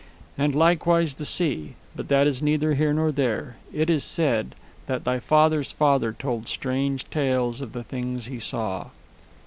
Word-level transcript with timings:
"And 0.35 0.55
likewise 0.55 1.13
the 1.13 1.25
sea. 1.27 1.75
But 1.95 2.07
that 2.07 2.25
is 2.25 2.41
neither 2.41 2.73
here 2.73 2.91
nor 2.91 3.11
there. 3.11 3.57
It 3.71 3.87
is 3.87 4.03
said... 4.03 4.55
that 4.87 5.03
thy 5.03 5.19
father's 5.19 5.71
father 5.71 6.11
told 6.11 6.47
strange 6.47 7.07
tales 7.11 7.61
of 7.61 7.73
the 7.73 7.83
things 7.83 8.25
he 8.25 8.39
saw." 8.39 8.87